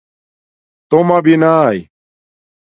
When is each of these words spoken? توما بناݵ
توما 0.89 1.17
بناݵ 1.25 1.77